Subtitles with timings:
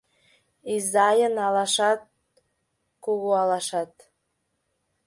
[0.73, 2.01] Изайын алашат—
[3.03, 3.93] кугу алашат